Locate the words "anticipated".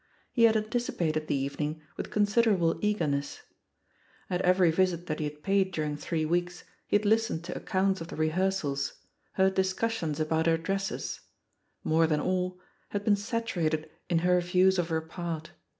0.57-1.27